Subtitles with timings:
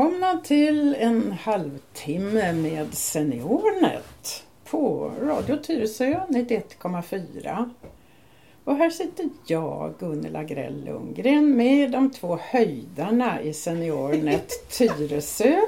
[0.00, 7.70] Välkomna till en halvtimme med SeniorNet på Radio Tyresö 91,4.
[8.64, 15.60] Och här sitter jag, Gunilla Grell Lundgren, med de två höjdarna i SeniorNet Tyresö.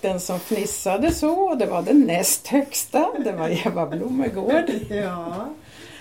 [0.00, 4.70] Den som fnissade så, det var den näst högsta, det var Eva Blomegård.
[4.90, 5.48] Ja.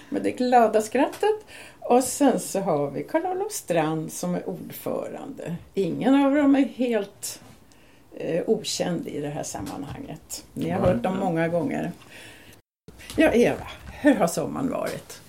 [0.10, 1.46] Med det glada skrattet.
[1.80, 5.56] Och sen så har vi Karl-Olof Strand som är ordförande.
[5.74, 7.42] Ingen av dem är helt
[8.16, 10.46] eh, okänd i det här sammanhanget.
[10.54, 11.92] Ni har hört dem många gånger.
[13.16, 15.22] Ja, Eva, hur har sommaren varit?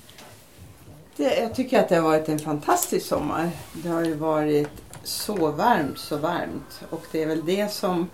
[1.16, 3.50] Det, jag tycker att det har varit en fantastisk sommar.
[3.72, 4.70] Det har ju varit
[5.02, 6.82] så varmt, så varmt.
[6.90, 8.08] Och det är väl det som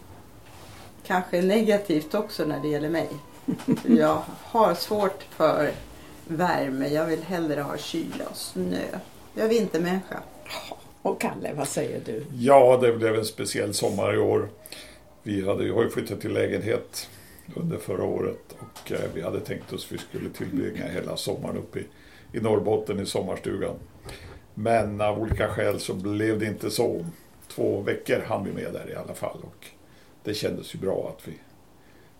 [1.06, 3.08] kanske är negativt också när det gäller mig.
[3.86, 5.70] Jag har svårt för
[6.26, 6.88] värme.
[6.88, 8.84] Jag vill hellre ha kyla och snö.
[9.34, 10.22] Jag är vintermänniska.
[11.08, 12.24] Och Kalle, vad säger du?
[12.38, 14.48] Ja, det blev en speciell sommar i år.
[15.22, 17.08] Vi hade ju har ju flyttat till lägenhet
[17.56, 21.56] under förra året och eh, vi hade tänkt oss att vi skulle tillbringa hela sommaren
[21.56, 21.86] uppe i,
[22.32, 23.74] i Norrbotten i sommarstugan.
[24.54, 27.04] Men av olika skäl så blev det inte så.
[27.54, 29.66] Två veckor hann vi med där i alla fall och
[30.24, 31.32] det kändes ju bra att vi,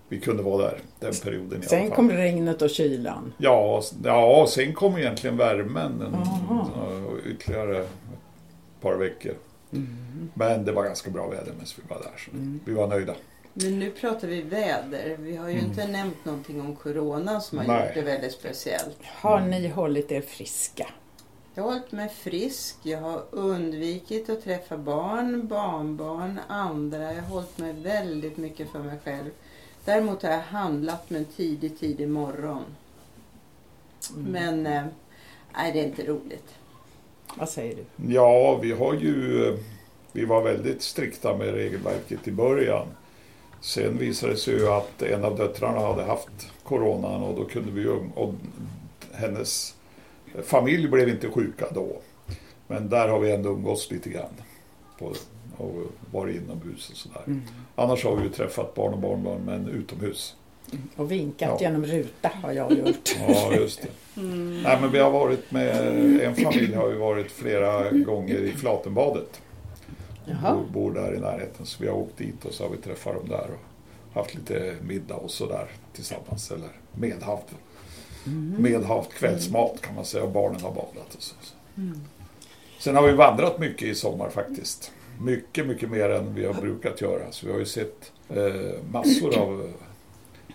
[0.09, 1.97] vi kunde vara där den perioden i Sen alla fall.
[1.97, 3.33] kom regnet och kylan.
[3.39, 6.17] Ja, ja, sen kom egentligen värmen en,
[7.33, 7.87] ytterligare
[8.81, 9.35] par veckor.
[10.35, 12.31] Men det var ganska bra väder medan vi var där så
[12.65, 13.15] vi var nöjda.
[13.55, 15.17] Men nu pratar vi väder.
[15.19, 17.87] Vi har ju inte nämnt någonting om Corona som har Nej.
[17.87, 18.99] gjort det väldigt speciellt.
[19.05, 20.87] Har ni hållit er friska?
[21.55, 22.77] Jag har hållit mig frisk.
[22.83, 27.15] Jag har undvikit att träffa barn, barnbarn, andra.
[27.15, 29.31] Jag har hållit mig väldigt mycket för mig själv.
[29.85, 32.65] Däremot har jag handlat med en tidig, tidig morgon.
[34.17, 34.85] Men eh,
[35.55, 36.55] nej, det är inte roligt.
[37.37, 38.15] Vad säger du?
[38.15, 39.57] Ja, vi har ju
[40.13, 42.87] vi var väldigt strikta med regelverket i början.
[43.61, 47.73] Sen visade det sig ju att en av döttrarna hade haft coronan och då kunde
[47.73, 48.35] vi ju, och
[49.13, 49.75] hennes
[50.45, 51.97] familj blev inte sjuka då.
[52.67, 54.35] Men där har vi ändå umgåtts lite grann.
[54.99, 55.13] På,
[55.57, 55.75] och
[56.13, 57.23] varit inomhus och sådär.
[57.27, 57.43] Mm.
[57.75, 60.37] Annars har vi ju träffat barn och barnbarn men utomhus.
[60.97, 61.59] Och vinkat Ja.
[61.61, 63.17] genom ruta har jag gjort.
[63.29, 64.21] Ja, just det.
[64.63, 65.77] Nej, men vi har varit med
[66.21, 69.41] en familj har vi varit flera gånger i Flatenbadet.
[70.25, 70.55] Jaha.
[70.55, 73.15] Bor, bor där i närheten så vi har åkt dit och så har vi träffat
[73.15, 76.51] dem där och haft lite middag och sådär tillsammans.
[76.51, 77.47] Eller medhavt,
[78.59, 81.35] medhavt kvällsmat kan man säga och barnen har badat och så.
[82.79, 84.93] Sen har vi vandrat mycket i sommar faktiskt.
[85.21, 87.23] Mycket, mycket mer än vi har brukat göra.
[87.33, 89.71] Så vi har ju sett eh, massor av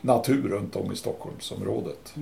[0.03, 2.13] natur runt om i Stockholmsområdet.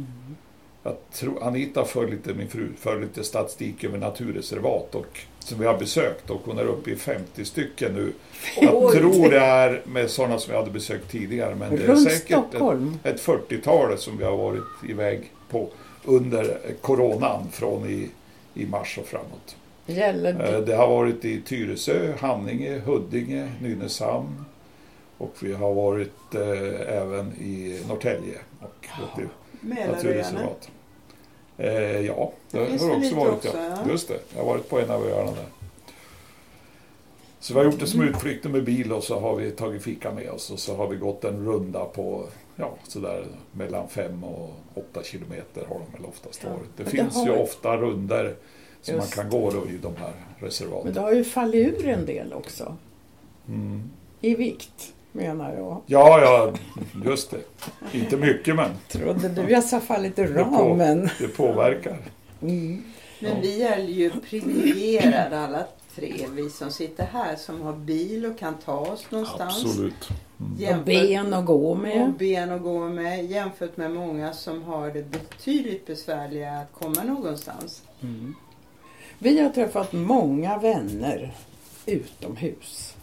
[0.83, 5.65] Jag tror Anita för lite, min fru, för lite statistik över naturreservat och, som vi
[5.65, 8.13] har besökt och hon är uppe i 50 stycken nu.
[8.61, 12.03] Jag tror det är med sådana som vi hade besökt tidigare men det är Runt
[12.11, 12.97] säkert ett, Stockholm.
[13.03, 15.69] ett 40-tal som vi har varit iväg på
[16.05, 18.09] under coronan från i,
[18.53, 19.55] i mars och framåt.
[19.85, 20.65] Gäller Eh, det?
[20.65, 24.45] Det har varit i Tyresö, Haninge, Huddinge, Nynäshamn
[25.23, 28.85] och vi har varit eh, även i Norrtälje och
[29.61, 29.95] Mälaröarna.
[29.95, 30.69] naturreservat.
[31.57, 31.71] Eh,
[32.01, 33.33] ja, det Det har också varit.
[33.33, 33.63] också, ja.
[33.85, 33.91] ja.
[33.91, 35.45] Just det, jag har varit på en av öarna där.
[37.39, 40.11] Så vi har gjort det som utflykter med bil och så har vi tagit fika
[40.11, 44.49] med oss och så har vi gått en runda på ja, sådär mellan fem och
[44.73, 46.49] åtta kilometer har de väl oftast Ja.
[46.49, 46.61] varit.
[46.77, 48.35] Det Men det finns har- ju ofta runder
[48.81, 49.17] som Just.
[49.17, 50.93] man kan gå då i de här Men reservaten.
[50.93, 52.75] det har ju fallit ur en del också.
[53.47, 53.89] Mm.
[54.21, 55.81] I vikt, menar jag.
[55.85, 56.53] Ja, ja,
[57.05, 57.41] just det.
[57.97, 61.09] Inte mycket men Trodde du jag sa fallit ur Det på- ramen?
[61.19, 61.97] det påverkar.
[62.41, 62.83] Mm.
[63.19, 65.63] Men vi är ju privilegierade alla
[65.95, 69.65] tre, vi som sitter här, som har bil och kan ta oss någonstans.
[69.65, 70.09] Absolut.
[70.77, 72.13] Och ben att gå och med.
[72.19, 77.83] ben att gå med jämfört med många som har det betydligt besvärligare att komma någonstans.
[79.19, 81.31] Vi har träffat många vänner
[81.85, 82.95] utomhus.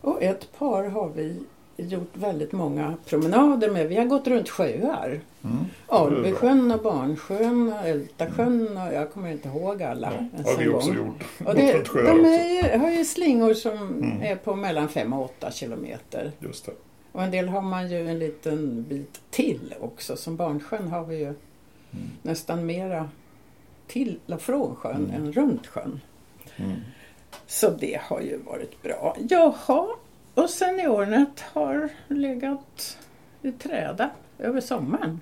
[0.00, 1.36] Och ett par har vi
[1.78, 3.88] gjort väldigt många promenader med.
[3.88, 5.20] Vi har gått runt sjöar.
[5.44, 5.56] Mm.
[5.86, 10.12] Albysjön och Barnsjön och Ältasjön och jag kommer inte ihåg alla.
[10.36, 10.96] Ja, har vi också gång.
[10.96, 11.24] gjort.
[11.48, 14.22] Och det, de är, har ju slingor som Mm.
[14.22, 16.32] är på mellan 5 och 8 kilometer.
[16.38, 16.72] Just det.
[17.12, 20.16] Och en del har man ju en liten bit till också.
[20.16, 22.06] Som Barnsjön har vi ju Mm.
[22.22, 23.08] nästan mera
[23.86, 25.14] till och från sjön Mm.
[25.14, 26.00] än runt sjön.
[26.56, 26.72] Mm.
[27.46, 29.16] Så det har ju varit bra.
[29.28, 29.86] Jaha,
[30.42, 32.98] och SeniorNet har legat
[33.42, 35.20] i träda över sommaren.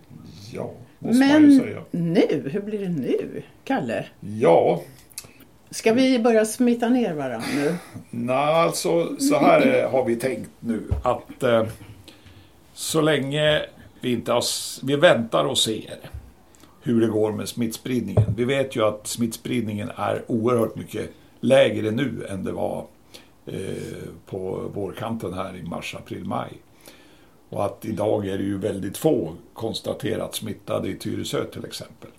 [0.52, 1.82] Ja, måste man ju Men säga.
[1.90, 4.06] nu, hur blir det nu, Kalle?
[4.20, 4.82] Ja,
[5.70, 7.74] Ska vi börja smita ner varandra nu?
[8.10, 11.66] Nej, alltså så här eh, har vi tänkt nu att eh,
[12.74, 13.62] så länge
[14.00, 14.42] vi inte har,
[14.86, 15.98] vi väntar och ser
[16.82, 18.34] hur det går med smittspridningen.
[18.36, 21.10] Vi vet ju att smittspridningen är oerhört mycket
[21.40, 22.84] lägre nu än det var
[24.26, 26.52] på vårkanten här i mars, april, maj.
[27.48, 32.10] Och att idag är det ju väldigt få konstaterat smittade i Tyresö till exempel.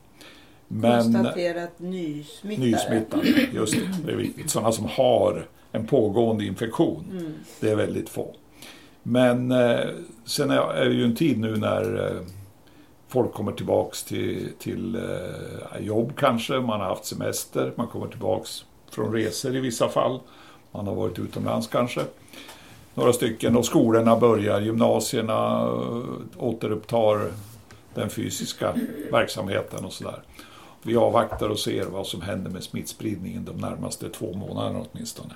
[0.68, 2.68] Men, Konstaterat nysmittade.
[2.68, 4.06] Nysmittade, just det.
[4.06, 4.50] Det är viktigt.
[4.50, 7.06] Sådana som har en pågående infektion.
[7.12, 7.34] Mm.
[7.60, 8.36] Det är väldigt få.
[9.04, 9.80] Men eh,
[10.26, 12.22] sen är det ju en tid nu när eh,
[13.08, 16.54] folk kommer tillbaks till, till eh, jobb kanske.
[16.54, 17.74] Man har haft semester.
[17.76, 20.20] Man kommer tillbaks från resor i vissa fall.
[20.78, 22.02] Man har varit utomlands kanske.
[22.94, 23.58] Några stycken.
[23.58, 24.62] Och skolorna börjar.
[24.62, 27.32] Gymnasierna eh, återupptar
[27.94, 28.76] den fysiska
[29.12, 30.22] verksamheten och sådär.
[30.84, 35.34] Vi avvaktar och ser vad som händer med smittspridningen de närmaste två månaderna åtminstone.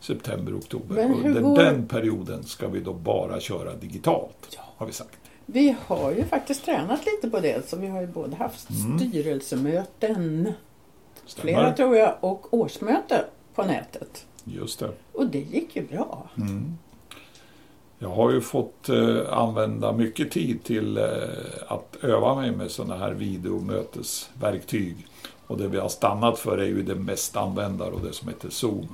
[0.00, 1.04] September, oktober.
[1.24, 5.18] Under går- den perioden ska vi då bara köra digitalt, har vi sagt.
[5.46, 8.98] Vi har ju faktiskt tränat lite på det, så vi har ju både haft Mm.
[8.98, 10.52] styrelsemöten,
[11.26, 11.52] Stämmer?
[11.52, 14.26] flera tror jag, och årsmöte på nätet.
[14.44, 14.90] Just det.
[15.12, 16.28] Och det gick ju bra.
[16.36, 16.76] Mm.
[17.98, 21.04] Jag har ju fått eh, använda mycket tid till eh,
[21.68, 25.06] att öva mig med sådana här videomötesverktyg.
[25.46, 28.50] Och det vi har stannat för är ju det mest använda och det som heter
[28.50, 28.88] Zoom.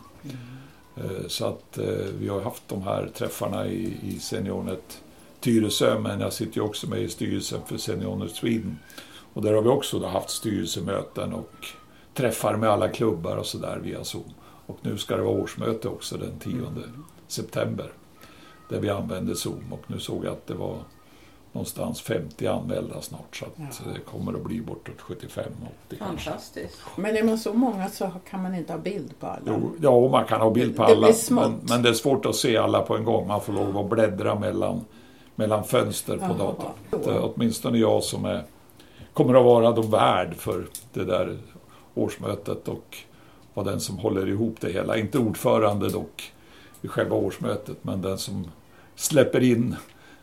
[0.96, 5.02] Eh, så att eh, vi har haft de här träffarna i, i Seniornet
[5.40, 8.78] Tyresö, men jag sitter ju också med i styrelsen för Seniornet Sweden.
[9.32, 11.66] Och där har vi också haft styrelsemöten och
[12.14, 14.34] träffar med alla klubbar och sådär via Zoom.
[14.70, 16.62] Och nu ska det vara årsmöte också den 10
[17.28, 17.92] september.
[18.68, 20.76] Där vi använde Zoom och nu såg jag att det var
[21.52, 23.92] någonstans 50 anmälda snart så att Ja.
[23.94, 25.18] det kommer att bli bortåt 75-80
[25.98, 26.24] kanske.
[26.30, 26.78] Fantastiskt.
[26.96, 29.40] Men är man så många så kan man inte ha bild på alla.
[29.46, 31.06] Jo, ja, man kan ha bild på Det alla.
[31.06, 31.48] blir smått.
[31.50, 33.26] Men, men det är svårt att se alla på en gång.
[33.28, 34.84] Man får lov att bläddra mellan,
[35.34, 36.34] mellan fönster på Jaha.
[36.90, 37.16] datorn.
[37.16, 38.44] Eh, Åtminstone jag som är,
[39.12, 41.38] kommer att vara då värd för det där
[41.94, 42.96] årsmötet och
[43.54, 44.96] vara den som håller ihop det hela.
[44.96, 46.32] Inte ordförande dock
[46.82, 48.46] i själva årsmötet, men den som
[48.94, 49.76] släpper in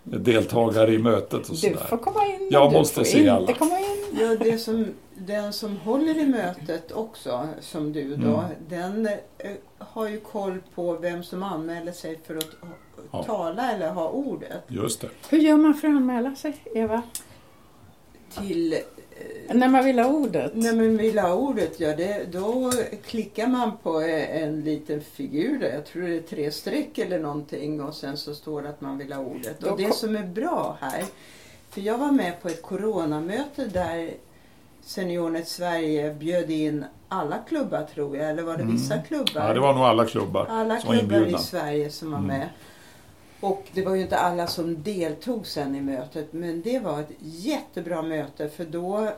[0.04, 1.76] deltagare i mötet och Du sådär.
[1.90, 3.54] får komma in Jag du måste får se inte alla.
[3.54, 4.18] komma in.
[4.22, 4.86] Ja, det som,
[5.16, 8.44] den som håller i mötet också, som du då, Mm.
[8.70, 12.48] den eh, har ju koll på vem som anmäler sig för att
[13.12, 13.24] Ja.
[13.24, 14.64] tala eller ha ordet.
[14.68, 15.10] Just det.
[15.30, 17.02] Hur gör man för att anmäla sig, Eva?
[18.42, 18.76] Till
[19.50, 20.52] När man vill ha ordet?
[20.56, 22.72] När man vill ha ordet, ja, det, då
[23.06, 25.70] klickar man på eh, en liten figur där.
[25.74, 28.98] Jag tror det är tre streck eller någonting och sen så står det att man
[28.98, 29.64] vill ha ordet.
[29.64, 31.04] Och det som är bra här,
[31.70, 34.12] för jag var med på ett coronamöte där
[34.82, 38.76] Seniornet Sverige bjöd in alla klubbar tror jag, eller var det Mm.
[38.76, 39.48] vissa klubbar?
[39.48, 41.38] Ja, det var nog alla klubbar alla som var klubbar i inbjudna.
[41.38, 42.42] Sverige som var Mm.
[43.40, 47.12] Och det var ju inte alla som deltog sen i mötet men det var ett
[47.20, 49.12] jättebra möte för då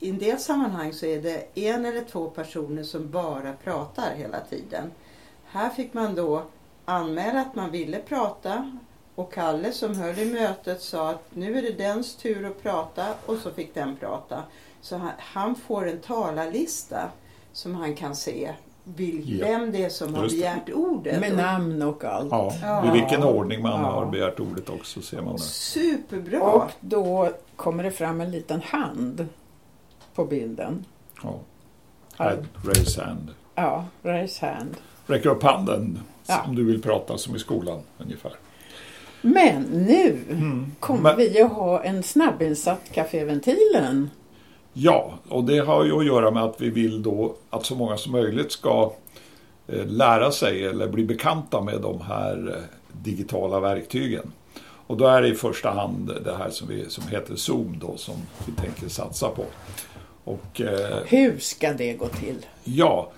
[0.00, 4.40] i en del sammanhang så är det en eller två personer som bara pratar hela
[4.40, 4.90] tiden.
[5.44, 6.42] Här fick man då
[6.84, 8.78] anmäla att man ville prata
[9.14, 13.14] och Kalle som höll i mötet sa att nu är det dens tur att prata
[13.26, 14.42] och så fick den prata.
[14.80, 17.10] Så han, han får en talarlista
[17.52, 18.54] som han kan se
[18.94, 19.46] vil, Ja.
[19.46, 20.40] vem det är som har Just det.
[20.40, 21.20] begärt ordet.
[21.20, 22.28] Med namn och allt.
[22.30, 22.88] Ja, Ja.
[22.88, 23.90] i vilken ordning man Ja.
[23.90, 25.38] har begärt ordet också ser man det.
[25.42, 26.40] Superbra!
[26.40, 29.28] Och då kommer det fram en liten hand
[30.14, 30.84] på bilden.
[31.22, 31.38] Ja.
[32.16, 33.30] Hand, raise hand.
[33.54, 34.74] Ja, raise hand.
[35.06, 36.42] Räcker upp handen Ja.
[36.46, 38.32] om du vill prata som i skolan ungefär.
[39.22, 40.18] Men nu
[40.80, 44.10] kommer Men- vi att ha en snabbinsatt Caféventilen.
[44.78, 47.96] Ja, och det har ju att göra med att vi vill då att så många
[47.96, 48.92] som möjligt ska
[49.66, 52.62] eh, lära sig eller bli bekanta med de här eh,
[53.02, 54.32] digitala verktygen.
[54.86, 57.96] Och då är det i första hand det här som, vi, som heter Zoom då
[57.96, 58.14] som
[58.46, 59.44] vi tänker satsa på.
[60.24, 62.46] Och eh, Hur ska det gå till?
[62.64, 63.10] Ja,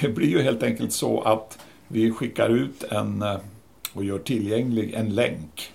[0.00, 3.24] det blir ju helt enkelt så att vi skickar ut en
[3.92, 5.72] och gör tillgänglig en länk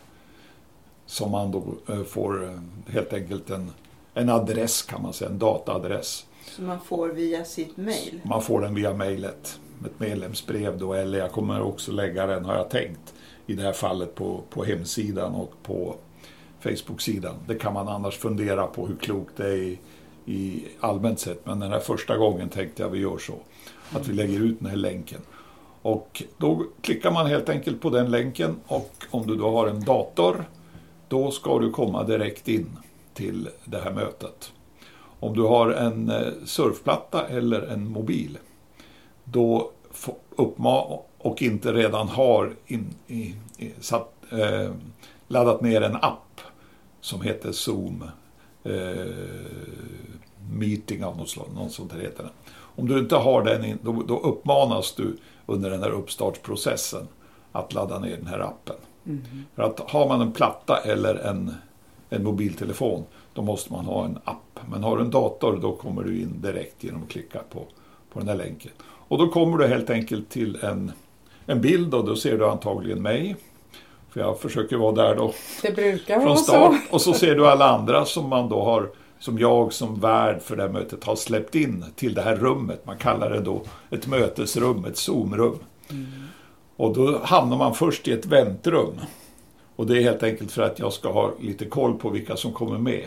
[1.05, 1.63] som man då
[2.07, 3.71] får helt enkelt en,
[4.19, 6.25] en adress kan man säga, en dataadress.
[6.45, 8.21] Som man får via sitt mail.
[8.23, 12.55] Man får den via mejlet, ett medlemsbrev då, eller jag kommer också lägga den, har
[12.55, 13.13] jag tänkt,
[13.47, 15.95] i det här fallet på, på hemsidan och på
[16.59, 17.35] Facebook-sidan.
[17.47, 19.79] Det kan man annars fundera på hur klokt det är i,
[20.25, 23.33] i allmänt sett, men den här första gången tänkte jag vi gör så.
[23.91, 25.21] Att vi lägger ut den här länken.
[25.81, 29.83] Och då klickar man helt enkelt på den länken och om du då har en
[29.83, 30.45] dator,
[31.07, 32.77] då ska du komma direkt in
[33.19, 34.53] till det här mötet.
[35.19, 38.37] Om du har en eh, surfplatta eller en mobil,
[39.23, 39.71] då
[40.29, 40.83] uppma
[41.17, 44.71] och inte redan har in, i, i, satt, eh,
[45.27, 46.41] laddat ner en app
[47.01, 48.03] som heter Zoom
[48.63, 49.13] eh,
[50.51, 52.31] Meeting av något slag, något sånt här heter den.
[52.51, 57.07] Om du inte har den, då, då uppmanas du under den här uppstartsprocessen
[57.51, 58.75] att ladda ner den här appen.
[59.05, 59.21] Mm.
[59.55, 61.53] För att har man en platta eller en,
[62.09, 64.59] en mobiltelefon då måste man ha en app.
[64.71, 67.63] Men har du en dator då kommer du in direkt genom att klicka på,
[68.13, 68.71] på den här länken.
[68.81, 70.91] Och då kommer du helt enkelt till en,
[71.45, 73.35] en bild och då ser du antagligen mig.
[74.09, 75.33] För jag försöker vara där då.
[75.61, 76.77] Det brukar vara så.
[76.91, 78.89] Och så ser du alla andra som man då har
[79.19, 82.85] som jag som värd för det här mötet har släppt in till det här rummet.
[82.85, 85.59] Man kallar det då ett mötesrum, ett Zoomrum.
[85.89, 86.05] Mm.
[86.75, 88.99] Och då hamnar man först i ett väntrum.
[89.79, 92.53] Och det är helt enkelt för att jag ska ha lite koll på vilka som
[92.53, 93.05] kommer med.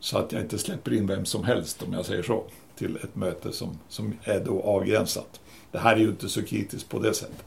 [0.00, 2.44] Så att jag inte släpper in vem som helst, om jag säger så,
[2.76, 5.40] till ett möte som, som är då avgränsat.
[5.72, 7.44] Det här är ju inte så kritiskt på det sättet.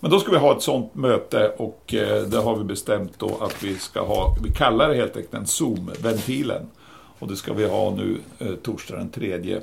[0.00, 3.36] Men då ska vi ha ett sånt möte och eh, det har vi bestämt då
[3.40, 6.66] att vi ska ha, vi kallar det helt enkelt en Zoom-ventilen.
[7.18, 9.60] Och det ska vi ha nu eh, torsdag den 3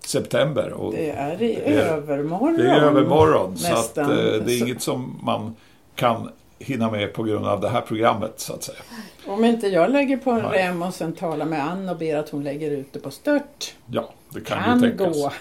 [0.00, 0.72] september.
[0.72, 2.56] Och det är i övermorgon.
[2.56, 5.54] Det är övermorgon, så att, eh, det är inget som man
[5.94, 8.78] kan hinna med på grund av det här programmet så att säga.
[9.26, 10.58] Om inte jag lägger på en Nej.
[10.58, 13.74] rem och sen talar med Ann och ber att hon lägger ut det på stört.
[13.86, 15.16] Ja, det kan, kan ju tänkas.
[15.16, 15.32] Gå.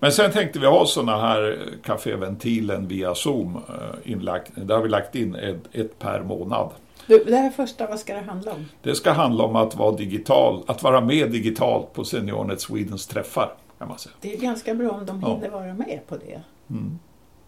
[0.00, 4.52] Men sen tänkte vi ha sådana här kaféventilen via Zoom eh, inlagt.
[4.54, 6.70] Där har vi lagt in ett, ett per månad.
[7.06, 8.66] Du, det här första, vad ska det handla om?
[8.82, 13.54] Det ska handla om att vara digital, att vara med digitalt på SeniorNet Swedens träffar.
[13.78, 14.14] Kan man säga.
[14.20, 15.50] Det är ganska bra om de hinner ja.
[15.50, 16.42] vara med på det.
[16.70, 16.98] Mm.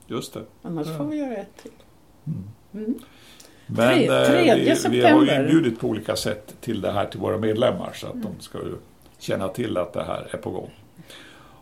[0.06, 0.42] Just det.
[0.62, 0.98] Annars ja.
[0.98, 1.72] får vi göra ett till.
[2.26, 2.44] Mm.
[2.74, 2.94] Mm.
[3.66, 7.38] Men Tre, vi, vi, har ju inbjudit på olika sätt till det här till våra
[7.38, 8.26] medlemmar så att mm.
[8.26, 8.76] de ska ju
[9.18, 10.70] känna till att det här är på gång.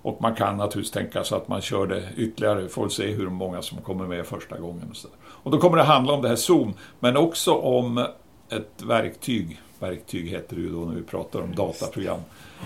[0.02, 3.62] Och man kan naturligtvis tänka sig att man kör det ytterligare, får se hur många
[3.62, 4.86] som kommer med första gången.
[4.90, 8.06] Och, så och då kommer det handla om det här Zoom, men också om
[8.48, 12.20] ett verktyg, verktyg heter det ju då när vi pratar om dataprogram,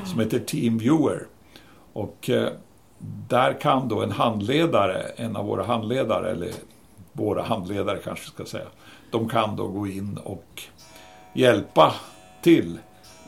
[0.05, 1.27] som heter TeamViewer.
[1.93, 2.49] Och eh,
[3.29, 6.51] där kan då en handledare, en av våra handledare, eller
[7.17, 8.67] våra handledare kanske ska säga,
[9.11, 10.63] de kan då gå in och
[11.33, 11.95] hjälpa
[12.43, 12.79] till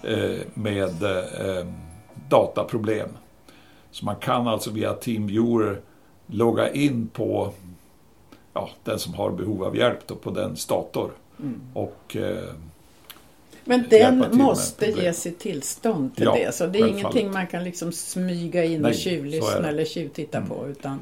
[0.03, 1.67] eh, med eh,
[2.29, 3.09] dataproblem.
[3.91, 5.81] Så man kan alltså via TeamViewer
[6.27, 7.53] logga in på
[8.53, 11.11] ja, den som har behov av hjälp då, på den dator.
[11.41, 11.61] Mm.
[11.75, 12.55] Och, eh,
[13.65, 16.55] men den måste ge sitt tillstånd till ja, det.
[16.55, 20.51] Så det är ingenting man kan liksom smyga in Nej, och tjuvlyssna eller tjuvtitta mm.
[20.51, 20.69] på.
[20.69, 20.99] Utan...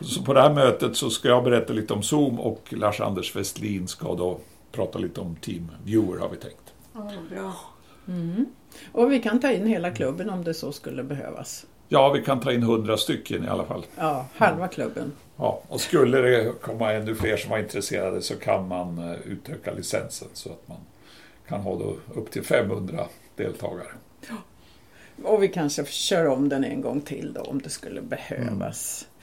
[0.00, 3.88] Så på det här mötet så ska jag berätta lite om Zoom och Lars-Anders Westlin
[3.88, 4.38] ska då
[4.72, 6.74] prata lite om Team Viewer har vi tänkt.
[6.92, 7.52] Ja, bra.
[8.08, 8.46] Mm.
[8.92, 11.66] Och vi kan ta in hela klubben om det så skulle behövas.
[11.88, 13.86] Ja, vi kan ta in hundra stycken i alla fall.
[13.96, 15.12] Ja, halva klubben.
[15.36, 19.72] Ja, och skulle det komma ännu fler som var intresserade så kan man eh, utöka
[19.72, 20.78] licensen så att man
[21.48, 23.88] kan ha då upp till 500 deltagare.
[24.28, 24.34] Ja.
[25.24, 29.06] Och vi kanske kör om den en gång till då om det skulle behövas.
[29.08, 29.15] Mm.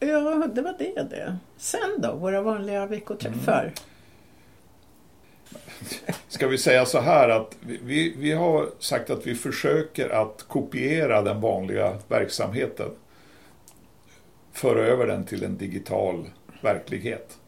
[0.00, 1.36] Ja, det var det det.
[1.56, 3.62] Sen då, våra vanliga veckoträffar.
[3.62, 3.74] Mm.
[6.28, 11.22] Ska vi säga så här att vi, vi har sagt att vi försöker att kopiera
[11.22, 12.90] den vanliga verksamheten.
[14.52, 16.26] Föra över den till en digital
[16.62, 17.38] verklighet.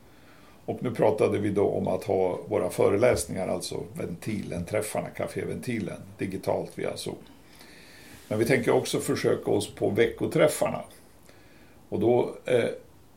[0.64, 6.78] Och nu pratade vi då om att ha våra föreläsningar, alltså ventilen, träffarna, kaféventilen, digitalt
[6.78, 7.16] via Zoom.
[8.28, 10.80] Men vi tänker också försöka oss på veckoträffarna.
[11.88, 12.74] Och då är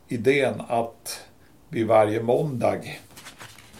[0.07, 1.21] idén att
[1.69, 2.81] vi varje måndag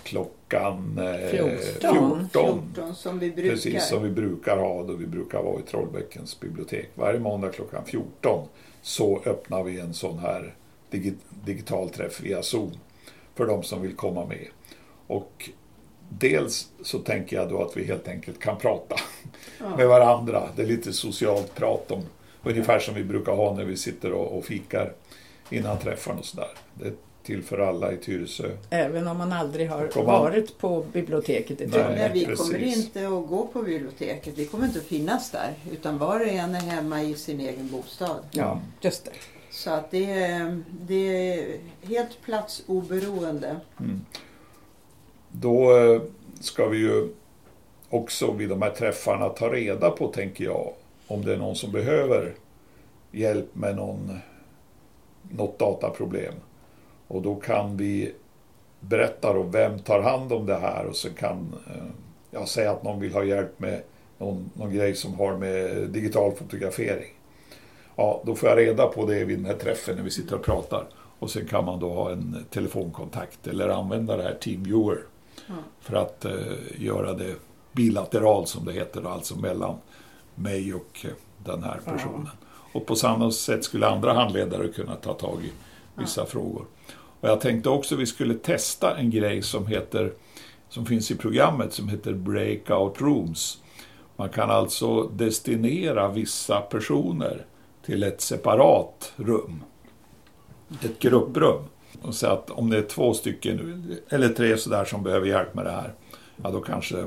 [0.04, 1.50] klockan 14.
[1.80, 2.30] 14,
[2.74, 3.50] 14 som vi brukar.
[3.50, 6.90] Precis som vi brukar ha då vi brukar vara i Trollbäckens bibliotek.
[6.96, 8.48] Varje måndag klockan 14
[8.82, 10.56] så öppnar vi en sån här
[11.46, 12.72] digital träff via Zoom
[13.36, 14.48] för de som vill komma med.
[15.08, 15.50] Och
[16.10, 18.96] dels så tänker jag då att vi helt enkelt kan prata
[19.60, 19.78] ja.
[19.78, 20.50] med varandra.
[20.56, 22.04] Det är lite socialt prat om
[22.44, 24.94] ungefär som vi brukar ha när vi sitter och, och fikar
[25.50, 26.50] innan träffarna och sådär.
[26.74, 26.94] Det
[27.30, 28.50] till för alla i Tyresö.
[28.70, 30.06] Även om man aldrig har man...
[30.06, 31.96] varit på biblioteket i Trollhättan?
[31.96, 32.46] Nej, vi precis.
[32.46, 34.34] kommer inte att gå på biblioteket.
[34.38, 35.54] Vi kommer inte att finnas där.
[35.72, 38.20] Utan var och en är hemma i sin egen bostad.
[38.32, 39.12] Ja, just det.
[39.50, 43.56] Så att det är, det är helt platsoberoende.
[43.80, 44.02] Mm.
[45.32, 46.02] Då eh,
[46.40, 47.08] ska vi ju
[47.90, 50.74] också vid de här träffarna ta reda på, tänker jag,
[51.10, 52.34] om det är någon som behöver
[53.12, 54.20] hjälp med någon,
[55.30, 56.34] något dataproblem.
[57.08, 58.14] Och då kan vi
[58.80, 61.84] berätta då vem tar hand om det här och så kan eh,
[62.32, 63.82] jag säga att någon vill ha hjälp med
[64.18, 67.14] någon, någon grej som har med digital fotografering.
[67.96, 70.44] Ja, då får jag reda på det vid den här träffen när vi sitter och
[70.46, 70.88] pratar.
[71.20, 74.98] Och sen kan man då ha en telefonkontakt eller använda det här TeamViewer
[75.48, 75.54] Ja.
[75.82, 76.32] för att eh,
[76.78, 77.36] göra det
[77.72, 79.76] bilateralt som det heter, alltså mellan
[80.40, 81.12] mig och eh,
[81.46, 82.30] den här personen.
[82.74, 85.52] Och på samma sätt skulle andra handledare kunna ta tag i
[86.02, 86.66] vissa frågor.
[87.20, 90.14] Och jag tänkte också att vi skulle testa en grej som heter
[90.70, 93.62] som finns i programmet som heter Breakout Rooms.
[94.16, 97.46] Man kan alltså destinera vissa personer
[97.86, 99.64] till ett separat rum.
[100.84, 101.64] Ett grupprum.
[102.02, 105.66] Och så att om det är två stycken eller tre sådär som behöver hjälp med
[105.66, 105.94] det här,
[106.44, 107.06] ja då kanske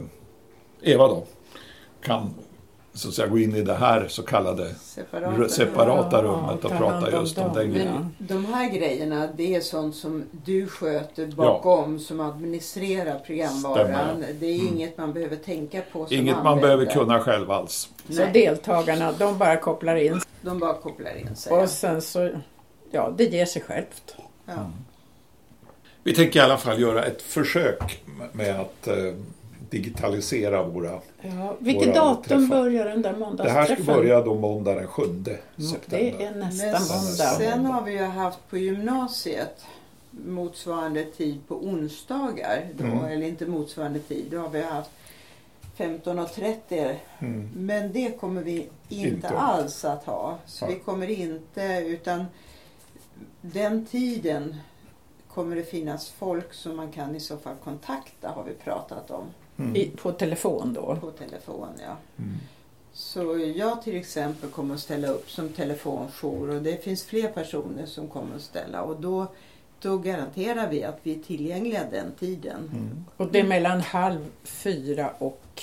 [0.82, 1.26] Eva då
[2.02, 2.34] kan
[2.94, 5.48] så att säga gå in i det här så kallade Separata.
[5.48, 8.14] separata Ja, rummet och ta prata just om den Men- grejen.
[8.18, 13.86] De här grejerna, det är sånt som du sköter bakom som administrerar programvaran.
[13.86, 14.32] Stämmer.
[14.40, 14.74] Det är Mm.
[14.76, 16.76] inget man behöver tänka på som Inget man användare.
[16.76, 17.88] behöver kunna själv alls.
[18.08, 21.52] Så Nej, deltagarna, de bara kopplar in de bara kopplar in sig.
[21.52, 22.30] och sen så,
[22.90, 24.14] ja, det ger sig självt.
[24.46, 24.70] Ja.
[26.02, 28.94] Vi tänker i alla fall göra ett försök med att eh,
[29.70, 31.00] digitalisera våra...
[31.22, 32.56] Ja, vilket Våra datum träffar.
[32.62, 33.84] börjar den där Det här måndagsträffen?
[33.84, 35.22] ska börja då måndag den 7 Mm,
[35.56, 36.26] Det september.
[36.26, 37.36] är nästa Men måndag.
[37.38, 39.64] sen har vi ju haft på gymnasiet
[40.10, 42.68] motsvarande tid på onsdagar.
[42.78, 43.04] Då, Mm.
[43.04, 44.26] Eller inte motsvarande tid.
[44.30, 44.90] Då har vi haft
[45.76, 46.94] 15.30.
[47.18, 47.50] Mm.
[47.54, 49.28] Men det kommer vi inte, Inte.
[49.28, 50.38] alls att ha.
[50.46, 50.74] Så Nej.
[50.74, 52.24] vi kommer inte, utan
[53.40, 54.56] den tiden
[55.28, 59.24] kommer det finnas folk som man kan i så fall kontakta har vi pratat om
[59.62, 59.76] Mm.
[59.76, 60.96] I, på telefon då.
[61.00, 61.68] på telefon.
[61.78, 61.96] Ja.
[62.18, 62.36] Mm.
[62.92, 67.86] Så jag till exempel kommer att ställa upp som telefonjour och det finns fler personer
[67.86, 69.26] som kommer att ställa och då,
[69.80, 72.70] då garanterar vi att vi är tillgängliga den tiden.
[72.72, 73.04] Mm.
[73.16, 75.62] Och det är mellan halv fyra och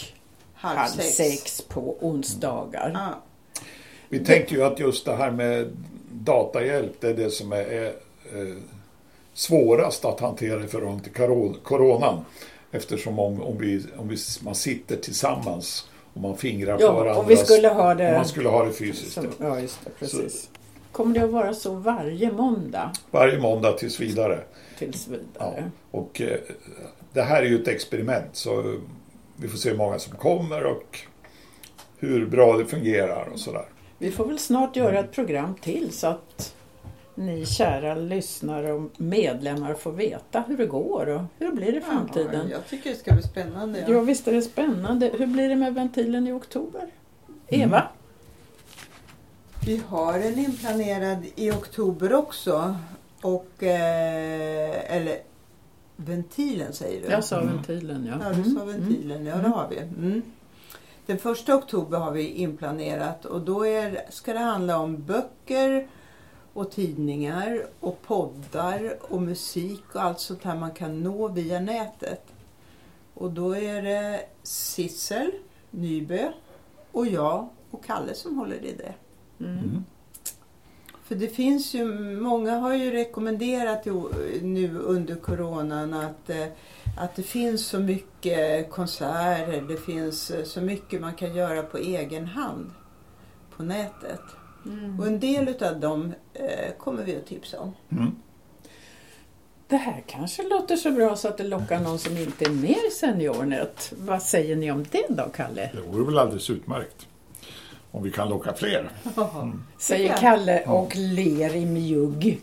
[0.53, 1.15] Halv, halv sex.
[1.15, 2.91] sex på onsdagar.
[2.93, 3.21] Ja,
[4.09, 5.69] Vi tänkte ju att just det här med
[6.11, 8.55] datahjälp, det är det som är, är eh,
[9.33, 11.13] svårast att hantera i förhållande till
[11.63, 12.25] coronan.
[12.71, 17.17] Eftersom om, om, vi, om vi, man sitter tillsammans och man fingrar på Ja, varandras...
[17.17, 18.11] om vi skulle ha det...
[18.13, 19.13] man skulle ha det fysiskt.
[19.13, 19.89] Som, ja, just det.
[19.99, 20.49] Precis.
[20.91, 24.39] Kommer det att vara så varje måndag Varje måndag tills vidare.
[24.77, 25.13] tills Ja.
[25.49, 25.71] vidare?
[25.91, 26.37] Och eh,
[27.13, 28.75] det här är ju ett experiment så
[29.35, 30.99] vi får se hur många som kommer och
[31.97, 33.65] hur bra det fungerar och sådär.
[33.97, 36.55] Vi får väl snart göra ett program till så att
[37.19, 41.81] ni kära lyssnare och medlemmar får veta hur det går och hur det blir i
[41.81, 42.47] framtiden.
[42.49, 43.85] Ja, jag tycker det ska bli spännande.
[43.87, 45.11] Ja, visst är det spännande.
[45.17, 46.81] Hur blir det med ventilen i oktober?
[47.47, 47.83] Eva?
[49.65, 52.75] Vi har en inplanerad i oktober också.
[53.21, 55.17] Och, eh, eller
[55.95, 57.07] ventilen säger du?
[57.07, 57.53] Jag sa Mm.
[57.55, 58.27] ventilen, ja.
[58.29, 59.25] Ja, du sa Mm, ventilen.
[59.25, 59.77] Ja, det har vi.
[59.77, 60.21] Mm.
[61.05, 65.87] Den första oktober har vi inplanerat och då är, ska det handla om böcker
[66.59, 72.23] och tidningar och poddar och musik och allt sånt här man kan nå via nätet.
[73.13, 75.31] Och då är det Sissel
[75.71, 76.31] Nybö
[76.91, 78.93] och jag och Kalle som håller i det.
[79.45, 79.83] Mm.
[81.03, 81.85] För det finns ju,
[82.21, 84.03] många har ju rekommenderat ju
[84.41, 86.47] nu under coronan att, eh,
[86.97, 91.77] att det finns så mycket konserter, det finns eh, så mycket man kan göra på
[91.77, 92.71] egen hand
[93.57, 94.21] på nätet.
[94.69, 94.99] Mm.
[94.99, 97.73] Och en del av dem eh, kommer vi att tipsa om.
[97.91, 98.15] Mm.
[99.67, 102.77] Det här kanske låter så bra så att det lockar någon som inte är med
[102.87, 103.93] i Seniornet.
[103.97, 105.69] Vad säger ni om det då, Kalle?
[105.73, 107.07] Det vore väl alldeles utmärkt
[107.91, 108.89] om vi kan locka fler.
[109.77, 110.19] Säger jag.
[110.19, 112.41] Kalle och ler i mjugg.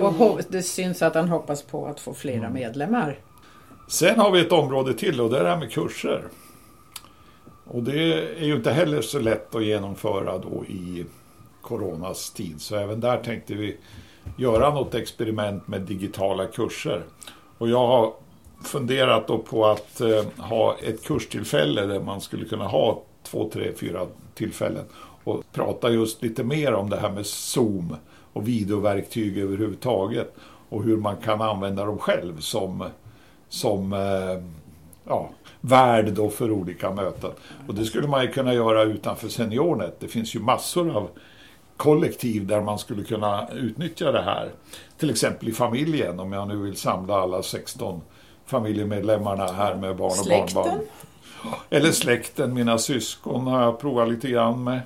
[0.00, 2.52] Och det syns att han hoppas på att få flera Mm.
[2.52, 3.18] medlemmar.
[3.88, 6.24] Sen har vi ett område till och det är det här med kurser.
[7.64, 11.06] Och det är ju inte heller så lätt att genomföra då i
[11.68, 12.60] coronas tid.
[12.60, 13.76] Så även där tänkte vi
[14.36, 17.02] göra något experiment med digitala kurser.
[17.58, 18.12] Och jag har
[18.64, 23.72] funderat då på att eh, ha ett kurstillfälle där man skulle kunna ha två, tre,
[23.80, 24.84] fyra tillfällen
[25.24, 27.96] och prata just lite mer om det här med Zoom
[28.32, 30.34] och videoverktyg överhuvudtaget
[30.68, 32.84] och hur man kan använda dem själv som,
[33.48, 34.42] som eh,
[35.04, 37.30] ja, värd då för olika möten.
[37.66, 40.00] Och det skulle man ju kunna göra utanför SeniorNet.
[40.00, 41.08] Det finns ju massor av
[41.78, 44.50] kollektiv där man skulle kunna utnyttja det här.
[44.98, 48.00] Till exempel i familjen, om jag nu vill samla alla 16
[48.46, 50.54] familjemedlemmarna här med barn och Släkten?
[50.54, 50.80] barnbarn.
[51.70, 54.80] Eller släkten, mina syskon har jag provat lite grann med.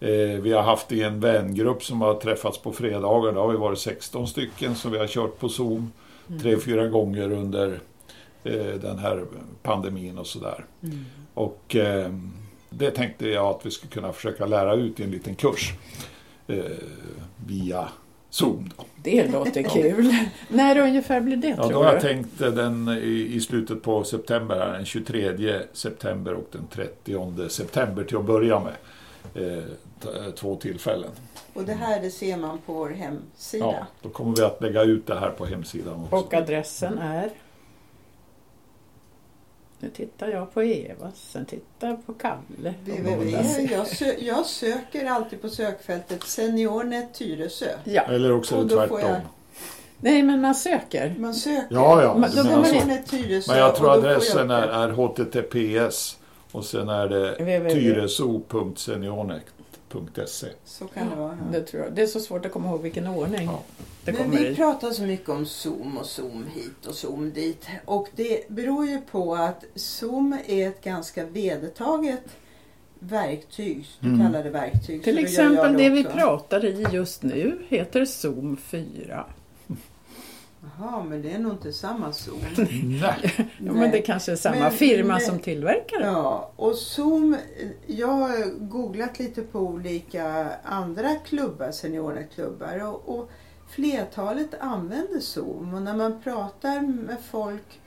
[0.00, 3.32] Eh, vi har haft i en vängrupp som har träffats på fredagar.
[3.32, 5.92] Det har vi varit 16 stycken som vi har kört på Zoom
[6.42, 7.80] tre, fyra gånger under
[8.44, 9.24] eh, den här
[9.62, 10.64] pandemin och sådär.
[11.34, 12.08] Och eh,
[12.70, 15.72] det tänkte jag att vi skulle kunna försöka lära ut i en liten kurs.
[16.46, 16.64] Eh,
[17.46, 17.88] via
[18.30, 18.70] Zoom.
[18.76, 18.84] Då.
[19.02, 20.14] Det låter kul.
[20.48, 24.04] När ungefär blir det Ja, tror då har jag tänkt den i, i slutet på
[24.04, 28.74] september, här, den 23 september och den 30 september till att börja med.
[29.34, 31.10] Eh, eh, två tillfällen.
[31.52, 33.66] Och det här det ser man på vår hemsida.
[33.66, 36.16] Ja, då kommer vi att lägga ut det här på hemsidan också.
[36.16, 37.30] Och adressen är?
[39.84, 42.68] Nu tittar jag på Eva, sen tittar jag på Kalle.
[42.68, 43.68] och www.
[43.72, 47.66] Jag, sö jag söker alltid på sökfältet Seniornet Tyresö.
[47.84, 49.10] Ja, Eller också Och är det då får tvärtom.
[49.10, 49.20] jag-
[50.00, 51.14] nej men man söker.
[51.18, 51.66] Man söker.
[51.74, 52.14] Ja, ja.
[52.18, 53.52] Men- då men, går man alltså, Seniornet Tyresö.
[53.52, 56.18] men jag och tror då får adressen jag är, upp är https
[56.52, 57.70] och sen är det www.
[57.70, 60.46] tyreso.seniornet.se.
[60.64, 61.38] Så kan det vara.
[61.52, 61.92] Det, tror jag.
[61.92, 63.60] det är så svårt att komma ihåg vilken ordning Ja.
[64.04, 64.54] Det Men kommer vi i.
[64.56, 67.66] pratar så mycket om Zoom och Zoom hit och Zoom dit.
[67.84, 72.22] Och det beror ju på att Zoom är ett ganska vedertaget
[72.98, 73.86] verktyg.
[74.00, 74.20] Du Mm.
[74.26, 75.04] kallar det verktyg.
[75.04, 79.24] Till exempel jag det vi pratar i just nu heter Zoom 4.
[80.78, 82.38] Jaha, men det är nog inte samma Zoom.
[83.00, 86.06] Nej, Ja, men det kanske är samma Men- firma men- som tillverkar det.
[86.06, 87.36] Ja, och Zoom,
[87.86, 93.30] jag har googlat lite på olika andra klubbar, seniorklubbar och, och
[93.68, 97.80] flertalet använder Zoom och när man pratar med folk,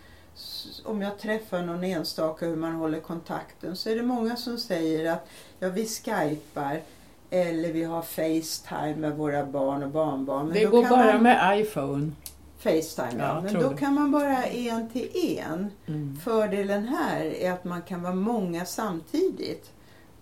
[0.84, 5.12] om jag träffar någon enstaka hur man håller kontakten så är det många som säger
[5.12, 5.28] att
[5.60, 6.82] ja, vi skypar
[7.30, 10.46] eller vi har Facetime med våra barn och barnbarn.
[10.46, 12.12] Men Det då går kan bara man, med iPhone.
[12.60, 13.26] Facetime, ja.
[13.36, 13.78] Ja, Men då det.
[13.78, 15.10] kan man bara en till
[15.40, 15.72] en.
[15.88, 16.18] Mm.
[16.24, 19.72] Fördelen här är att man kan vara många samtidigt.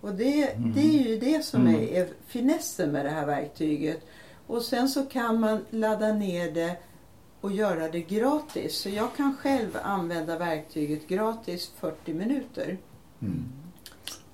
[0.00, 0.72] Och det, Mm.
[0.74, 1.74] det är ju det som Mm.
[1.74, 4.06] är, är finessen med det här verktyget.
[4.46, 6.76] Och sen så kan man ladda ner det
[7.40, 8.76] och göra det gratis.
[8.78, 12.78] Så jag kan själv använda verktyget gratis 40 minuter.
[13.22, 13.44] Mm.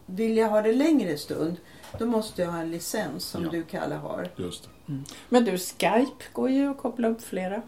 [0.06, 1.56] Vill jag ha det längre stund,
[1.98, 3.50] då måste jag ha en licens som Ja.
[3.50, 4.28] du Kalle har.
[4.36, 4.94] just det.
[5.28, 7.62] Men du, Skype går ju att koppla upp flera.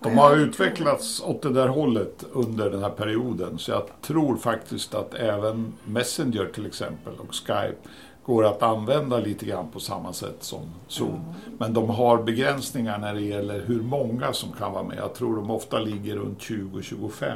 [0.00, 3.58] De har utvecklats åt det där hållet under den här perioden.
[3.58, 7.76] Så jag tror faktiskt att även Messenger till exempel och Skype
[8.26, 11.20] går att använda lite grann på samma sätt som Zoom.
[11.58, 14.96] Men de har begränsningar när det gäller hur många som kan vara med.
[14.98, 17.34] Jag tror de ofta ligger runt 20-25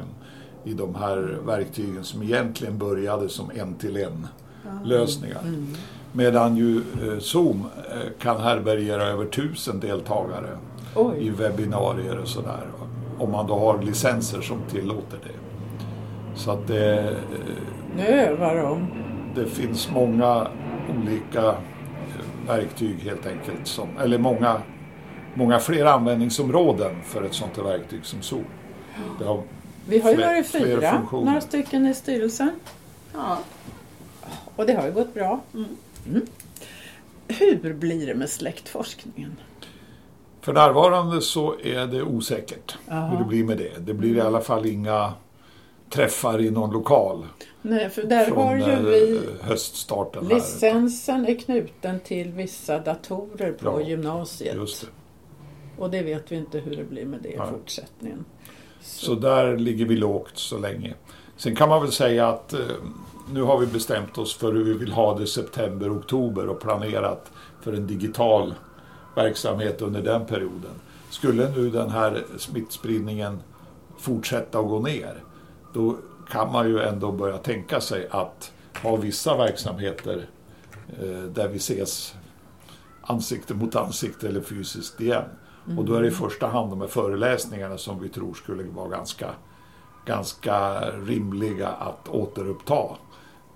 [0.65, 4.27] i de här verktygen som egentligen började som en-till-en
[4.85, 5.41] lösningar.
[5.43, 5.67] Mm.
[6.13, 12.67] Medan ju eh, Zoom eh, kan härbärgera över tusen deltagare i Oj, webbinarier och sådär.
[13.19, 15.39] Om man då har licenser som tillåter det.
[16.35, 17.17] Så att det, eh,
[17.97, 18.87] nu övar de.
[19.35, 20.47] det finns många
[20.99, 23.67] olika eh, verktyg helt enkelt.
[23.67, 24.63] Som, eller många,
[25.35, 28.45] många fler användningsområden för ett sånt här verktyg som.
[29.19, 29.43] Det har,
[29.89, 32.51] Vi har ju varit fyra, några stycken i styrelsen.
[33.13, 33.39] Ja.
[34.57, 35.41] Och det har ju gått bra.
[35.55, 35.69] Mm.
[36.09, 36.27] Mm.
[37.29, 39.37] Hur blir det med släktforskningen?
[40.41, 43.73] för närvarande så är det osäkert hur det blir med det.
[43.79, 45.13] Det blir i alla fall inga
[45.91, 47.27] träffar i någon lokal
[47.63, 50.27] Nej, för där har ju eh, vi höststarten.
[50.27, 50.35] Här.
[50.35, 54.57] licensen är knuten till vissa datorer på Ja, gymnasiet.
[54.57, 54.87] Det.
[55.83, 58.25] Och det vet vi inte hur det blir med det i fortsättningen.
[58.81, 60.95] Så där ligger vi lågt så länge.
[61.37, 62.61] Sen kan man väl säga att eh,
[63.33, 67.31] nu har vi bestämt oss för hur vi vill ha det september, oktober och planerat
[67.63, 68.55] för en digital
[69.17, 70.71] verksamhet under den perioden.
[71.11, 73.39] Skulle nu den här smittspridningen
[73.99, 75.15] fortsätta att gå ner,
[75.73, 75.97] då
[76.31, 78.53] kan man ju ändå börja tänka sig att
[78.83, 80.29] ha vissa verksamheter
[81.01, 82.15] eh, där vi ses
[83.03, 85.25] ansikte mot ansikte eller fysiskt igen.
[85.79, 88.89] Och då är det i första hand de här föreläsningarna som vi tror skulle vara
[88.89, 89.31] ganska,
[90.07, 92.97] ganska rimliga att återuppta.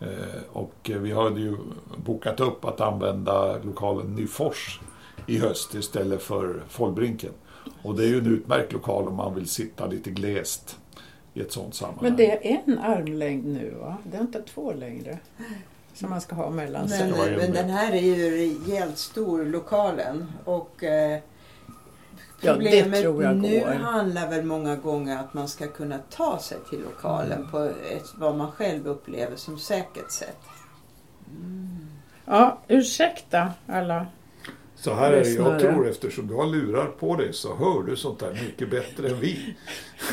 [0.01, 1.57] Eh, Och vi hade ju
[1.97, 4.81] bokat upp att använda lokalen Nyfors
[5.27, 7.33] i höst istället för Follbrinken.
[7.83, 10.79] Och det är ju en utmärkt lokal om man vill sitta lite glest
[11.35, 12.03] i ett sånt sammanhang.
[12.05, 13.97] Men det är en armlängd nu va?
[14.11, 15.19] Det är inte två längre.
[15.95, 17.11] Som man ska ha mellan sig.
[17.11, 20.33] Men, men den här är ju rejält stor, lokalen.
[20.45, 21.19] Och eh,
[22.41, 23.67] Ja, det problemet jag nu går.
[23.67, 27.51] handlar väl många gånger att man ska kunna ta sig till lokalen Mm.
[27.51, 30.39] på ett, vad man själv upplever som säkert sätt.
[32.25, 34.07] Ja, ursäkta alla.
[34.85, 37.97] Så här är det, jag tror eftersom du har lurar på dig så hör du
[37.97, 39.55] sånt där mycket bättre än vi.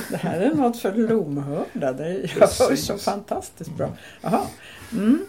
[0.09, 2.09] Det här är något för lomhörda.
[2.09, 3.89] Jag hör så fantastiskt bra.
[4.21, 4.41] Jaha.
[4.93, 5.25] Mm.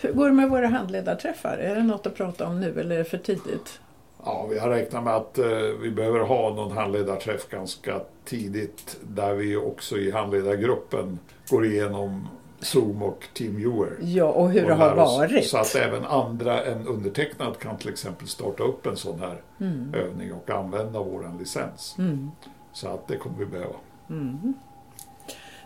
[0.00, 1.58] Hur går det med våra handledarträffar?
[1.58, 3.80] Är det något att prata om nu eller är det för tidigt?
[4.24, 5.46] Ja, vi har räknat med att eh,
[5.82, 11.18] vi behöver ha någon handledarträff ganska tidigt där vi också i handledargruppen
[11.50, 12.28] går igenom
[12.64, 13.96] Zoom och TeamViewer.
[14.00, 15.46] Ja, och hur och det har varit.
[15.46, 19.94] Så att även andra än undertecknad kan till exempel starta upp en sån här Mm.
[19.94, 21.94] övning och använda våran licens.
[21.98, 22.30] Mm.
[22.72, 23.74] Så att det kommer vi behöva.
[24.10, 24.54] Mm.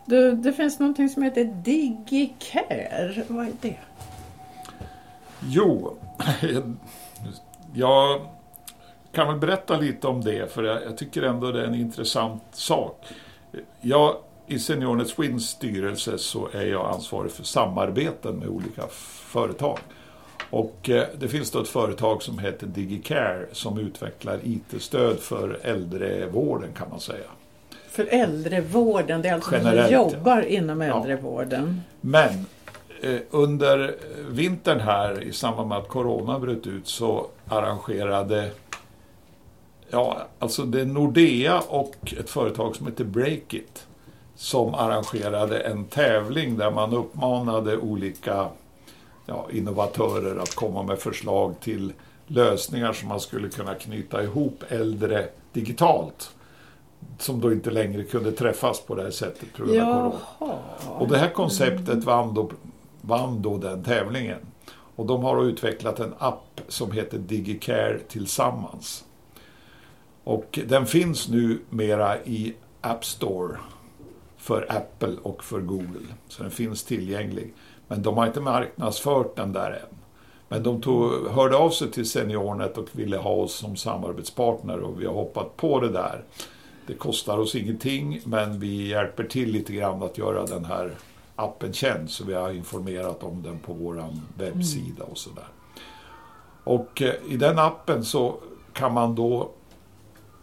[0.06, 3.22] Du, det finns någonting som heter DigiCare.
[3.28, 3.76] Vad är det?
[5.40, 5.96] Jo,
[7.74, 8.20] jag
[9.12, 12.42] kan väl berätta lite om det för jag, jag tycker ändå det är en intressant
[12.52, 13.06] sak.
[13.80, 14.16] Jag,
[14.50, 18.82] I Seniornet Swins styrelse så är jag ansvarig för samarbeten med olika
[19.26, 19.78] företag.
[20.50, 26.68] Och eh, det finns då ett företag som heter DigiCare som utvecklar IT-stöd för äldrevården
[26.76, 27.26] kan man säga.
[27.88, 30.16] För äldrevården, det är alltså Generellt, som ja.
[30.16, 30.96] jobbar inom Ja.
[30.96, 31.80] äldrevården.
[32.00, 32.46] Men
[33.02, 33.94] eh, under
[34.30, 38.50] vintern här i samband med att Corona bröt ut så arrangerade
[39.90, 43.86] Ja, alltså det är Nordea och ett företag som heter Breakit
[44.38, 48.48] som arrangerade en tävling där man uppmanade olika
[49.26, 51.92] ja, innovatörer att komma med förslag till
[52.26, 56.30] lösningar som man skulle kunna knyta ihop äldre digitalt.
[57.18, 60.58] Som då inte längre kunde träffas på det här sättet på grund av corona.
[60.88, 62.50] Och det här konceptet vann då,
[63.00, 64.40] vann då den tävlingen.
[64.96, 69.04] Och de har då utvecklat en app som heter DigiCare Tillsammans.
[70.24, 73.58] Och den finns nu mera i App Store
[74.48, 76.06] för Apple och för Google.
[76.28, 77.54] Så den finns tillgänglig.
[77.88, 79.98] Men de har inte marknadsfört den där än.
[80.48, 85.00] Men de tog, hörde av sig till Seniornet och ville ha oss som samarbetspartner och
[85.02, 86.24] vi har hoppat på det där.
[86.86, 90.94] Det kostar oss ingenting men vi hjälper till lite grann att göra den här
[91.36, 94.04] appen känd så vi har informerat om den på vår
[94.38, 95.48] webbsida och sådär.
[96.64, 98.36] Och eh, i den appen så
[98.72, 99.50] kan man då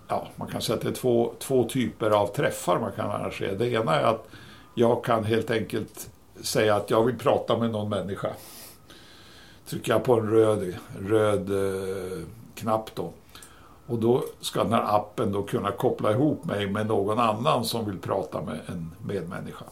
[0.08, 3.54] Ja, man kan säga att det är två, två typer av träffar man kan arrangera.
[3.54, 4.28] Det ena är att
[4.74, 6.10] jag kan helt enkelt
[6.42, 8.30] säga att jag vill prata med någon människa.
[9.68, 12.20] Trycker jag på en röd, röd eh,
[12.56, 13.14] knapp då.
[13.88, 17.86] Och då ska den här appen då kunna koppla ihop mig med någon annan som
[17.86, 19.66] vill prata med en medmänniska.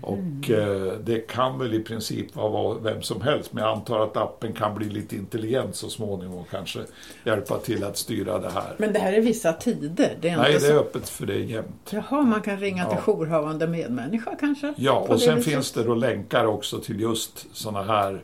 [0.00, 4.16] Och eh, det kan väl i princip vara vem som helst, men jag antar att
[4.16, 6.80] appen kan bli lite intelligent så småningom och kanske
[7.24, 8.74] hjälpa till att styra det här.
[8.78, 10.16] Men det här är vissa tider?
[10.20, 10.78] Det är Nej, det är så...
[10.78, 11.90] öppet för det jämt.
[11.90, 13.12] Jaha, man kan ringa till Ja.
[13.12, 14.74] jourhavande medmänniska kanske?
[14.76, 15.52] Ja, och sen viset?
[15.52, 18.22] finns det då länkar också till just sådana här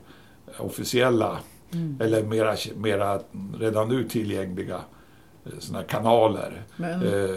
[0.58, 1.38] officiella,
[2.00, 3.20] eller mera, mera
[3.58, 4.80] redan nu tillgängliga
[5.58, 6.62] sådana här kanaler.
[6.76, 7.36] Men, Eh,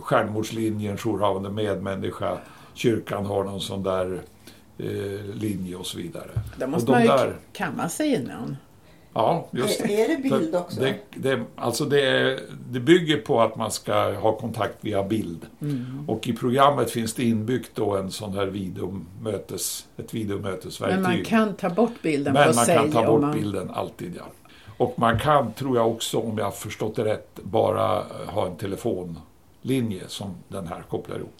[0.00, 2.38] Stjärnmordslinjen, jourhavande medmänniska,
[2.78, 4.20] kyrkan har någon sån där
[4.78, 6.30] eh, linje och så vidare.
[6.58, 8.56] där och måste de man ju där- kamma sig innan.
[9.14, 10.02] Ja, just det.
[10.04, 10.80] Är, det bild också?
[10.80, 15.46] Det, det, alltså det, är- det bygger på att man ska ha kontakt via bild.
[15.60, 16.04] Mm.
[16.08, 21.00] Och i programmet finns det inbyggt då en sån här videomötes, ett videomötesverktyg.
[21.02, 22.76] Men man kan ta bort bilden Men på man sig.
[22.76, 23.32] kan ta bort man...
[23.32, 24.24] bilden alltid, ja.
[24.76, 28.56] Och man kan, tror jag också, om jag har förstått det rätt, bara ha en
[28.56, 31.34] telefonlinje som den här kopplar ihop.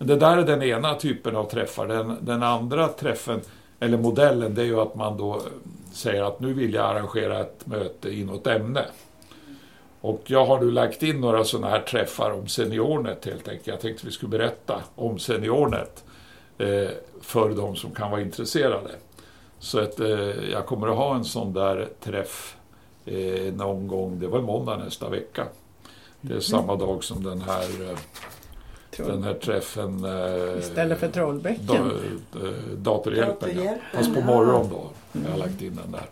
[0.00, 1.86] Men det där är den ena typen av träffar.
[1.86, 3.40] Den, den andra träffen,
[3.80, 5.42] eller modellen, det är ju att man då
[5.92, 8.84] säger att nu vill jag arrangera ett möte i något ämne.
[10.00, 13.66] Och jag har nu lagt in några sådana här träffar om SeniorNet helt enkelt.
[13.66, 16.04] Jag tänkte vi skulle berätta om SeniorNet
[16.58, 16.88] eh,
[17.20, 18.90] för de som kan vara intresserade.
[19.58, 22.56] Så att, eh, jag kommer att ha en sån där träff
[23.04, 25.46] eh, någon gång, det var måndag nästa vecka.
[26.20, 27.98] Det är samma dag som den här, eh,
[29.06, 31.66] den här träffen eh, Istället för Trollbäcken.
[31.66, 33.64] da, eh, Datorhjälpen.
[33.64, 33.74] Ja.
[33.94, 34.26] Fast på ja.
[34.26, 34.90] morgon då.
[35.24, 36.06] Jag har lagt in den där.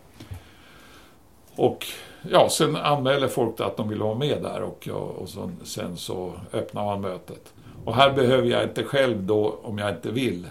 [1.57, 1.87] Och
[2.31, 5.97] ja, sen anmäler folk att de vill vara med där och, ja, och så, sen
[5.97, 7.53] så öppnar man mötet.
[7.85, 10.45] Och här behöver jag inte själv då, om jag inte vill,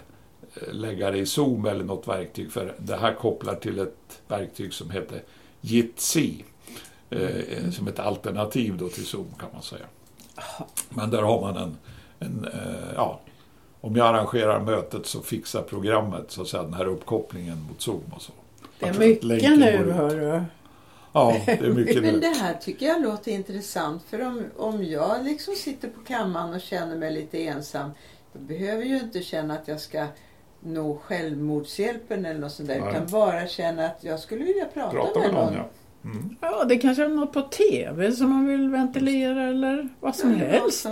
[0.54, 4.72] eh, lägga det i Zoom eller något verktyg för det här kopplar till ett verktyg
[4.74, 5.22] som heter
[5.60, 6.44] Jitsi.
[7.10, 9.84] Eh, som ett alternativ då till Zoom kan man säga.
[10.88, 11.76] Men där har man en,
[12.18, 13.20] en eh, ja,
[13.80, 18.02] om jag arrangerar mötet så fixar programmet så att säga den här uppkopplingen mot Zoom
[18.16, 18.32] och så.
[18.78, 19.92] Det är mycket nu, ut.
[19.94, 20.42] hörru.
[21.12, 22.20] Ja, det är mycket Men nu.
[22.20, 24.02] det här tycker jag låter intressant.
[24.10, 27.90] För om, om jag liksom sitter på kammaren och känner mig lite ensam.
[28.32, 30.06] Då behöver jag ju inte känna att jag ska
[30.60, 32.80] nå självmordshjälpen eller något sånt där.
[32.80, 32.90] Nej.
[32.90, 35.54] Utan bara känna att jag skulle vilja prata, Prata med med någon, någon.
[35.54, 35.68] ja.
[36.04, 36.36] Mm.
[36.40, 40.46] Ja, det kanske är något på TV som man vill ventilera eller vad som Ja,
[40.46, 40.86] helst.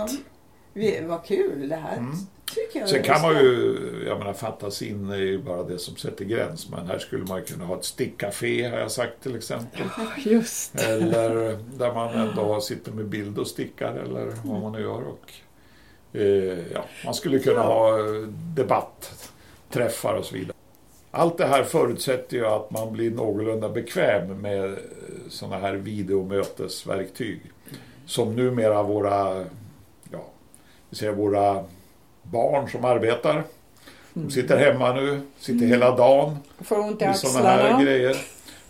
[0.77, 1.97] Vi, vad kul det här.
[1.97, 2.15] Mm.
[2.55, 6.25] Tycker jag Sen kan man ju, jag menar fantasin är ju bara det som sätter
[6.25, 6.69] gräns.
[6.69, 9.81] Men här skulle man kunna ha ett stickcafé har jag sagt till exempel.
[10.17, 10.75] Just.
[10.81, 15.03] Eller där man ändå sitter med bild och stickar eller vad man nu gör.
[15.07, 15.31] Och,
[16.19, 18.77] eh, ja, man skulle kunna ha eh,
[19.69, 20.53] träffar och så vidare.
[21.11, 24.77] Allt det här förutsätter ju att man blir någorlunda bekväm med
[25.29, 27.41] sådana här videomötesverktyg.
[28.05, 29.45] Som numera våra,
[30.89, 31.63] vi säger våra
[32.23, 33.43] barn som arbetar.
[34.13, 36.37] De sitter hemma nu, sitter hela dagen.
[36.59, 37.83] Får ont i sådana här axlarna.
[37.83, 38.17] grejer.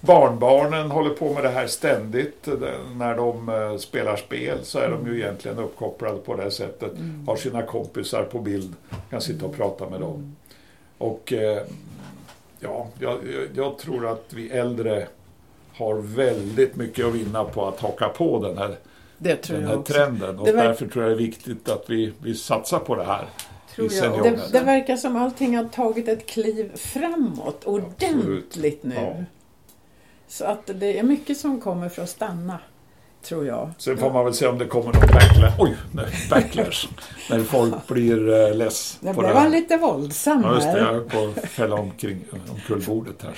[0.01, 2.47] Barnbarnen håller på med det här ständigt.
[2.95, 6.91] När de eh, spelar spel så är de ju egentligen uppkopplade på det här sättet.
[7.27, 8.73] Har sina kompisar på bild,
[9.09, 10.35] kan sitta och prata med dem.
[10.97, 11.61] Och eh,
[12.59, 15.07] ja, jag, jag- jag tror att vi äldre
[15.73, 18.75] har väldigt mycket att vinna på att haka på den här,
[19.17, 19.93] Det tror den jag här också.
[19.93, 20.39] trenden.
[20.39, 23.27] Och var- därför tror jag det är viktigt att vi, vi satsar på det här.
[23.77, 24.23] Jag.
[24.23, 28.95] Det, det verkar som allting har tagit ett kliv framåt ordentligt nu.
[28.95, 29.23] Ja.
[30.27, 32.59] Så att det är mycket som kommer för att stanna,
[33.21, 33.69] tror jag.
[33.77, 35.55] Sen får man väl se om det kommer någon backlash.
[35.59, 36.87] Oj, nej, backlash.
[37.29, 39.59] när folk blir eh, less Nu på blev det han här.
[39.59, 40.77] lite våldsam Ja, just det.
[40.77, 40.93] Jag här.
[40.93, 43.37] höll på att fälla omkring omkull bordet här.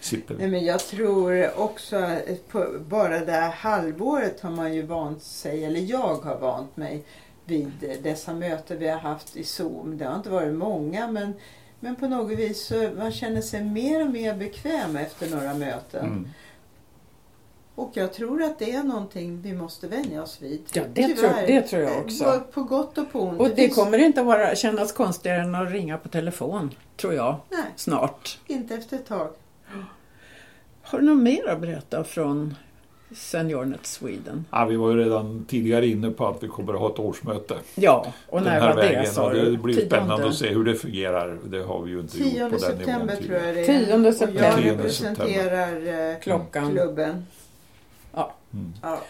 [0.00, 4.82] Sitter Nej, men jag tror också att på bara det här halvåret har man ju
[4.82, 7.02] vant sig, eller jag har vant mig
[7.44, 9.98] vid dessa möten vi har haft i Zoom.
[9.98, 11.34] Det har inte varit många men,
[11.80, 16.06] men på något vis så man känner sig mer och mer bekväm efter några möten.
[16.06, 16.28] Mm.
[17.80, 20.60] Och jag tror att det är någonting vi måste vänja oss vid.
[20.72, 22.24] Ja, det tror, det tror jag också.
[22.24, 23.40] På, på gott och på ont.
[23.40, 27.60] Och det kommer inte vara, kännas konstigare än att ringa på telefon, tror jag, Nej,
[27.76, 28.38] snart.
[28.46, 29.28] inte efter ett tag.
[30.82, 32.54] Har du något mer att berätta från
[33.14, 34.44] SeniorNet Sweden?
[34.50, 37.54] Ja, vi var ju redan tidigare inne på att vi kommer att ha ett årsmöte
[37.74, 39.06] Ja, och när var det vägen.
[39.06, 39.50] sa och du?
[39.50, 39.96] det blir Tionde?
[39.96, 41.38] spännande att se hur det fungerar.
[41.46, 43.46] Det har vi ju inte gjort 10 på den september nivån tror tidigare.
[43.46, 43.96] jag det är.
[44.00, 44.42] 10 Och september.
[44.44, 46.70] jag 10 representerar eh, Klockan.
[46.72, 47.26] klubben.
[48.54, 48.72] Mm.
[48.82, 49.00] Ja,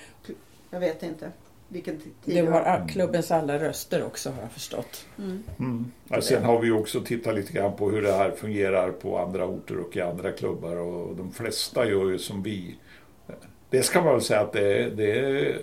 [0.71, 1.33] jag vet inte
[1.69, 2.89] vilken tid Du det har var.
[2.89, 5.07] klubbens alla röster också har jag förstått.
[5.19, 5.43] Mm.
[5.59, 5.91] Mm.
[6.09, 9.45] Ja, sen har vi också tittat lite grann på hur det här fungerar på andra
[9.47, 10.77] orter och i andra klubbar.
[10.77, 12.77] Och de flesta gör ju som vi.
[13.71, 15.59] Det ska man väl säga att det är, det är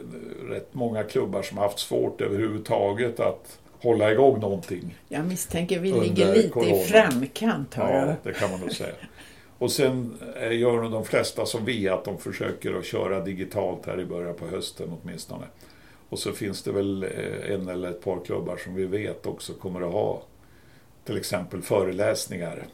[0.50, 4.98] rätt många klubbar som har haft svårt överhuvudtaget att hålla igång någonting.
[5.10, 6.72] Jag misstänker vi ligger lite corona.
[6.72, 7.74] i framkant.
[7.74, 8.94] Hör Ja, det kan man nog säga.
[9.58, 13.86] Och sen eh, gör nog de flesta som vi, att de försöker att köra digitalt
[13.86, 15.46] här i början på hösten åtminstone.
[16.10, 19.54] Och så finns det väl eh, en eller ett par klubbar som vi vet också
[19.54, 20.22] kommer att ha
[21.06, 22.67] till exempel föreläsningar